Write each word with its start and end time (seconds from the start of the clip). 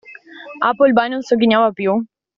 Appleby 0.63 1.09
non 1.09 1.21
sogghignava 1.21 1.69
più. 1.73 2.03